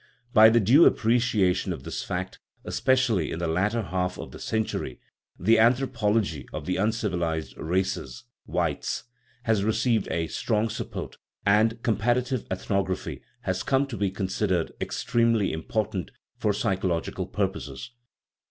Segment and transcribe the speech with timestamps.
[0.33, 4.39] By the due appreciation of this fact, espe cially in the latter half of the
[4.39, 4.99] century,
[5.37, 8.23] the "Anthropol ogy of the uncivilized races"
[8.57, 9.03] (Waitz)
[9.43, 16.09] has received a strong support, and comparative ethnography has come to be considered extremely important
[16.35, 17.91] for psychological purposes.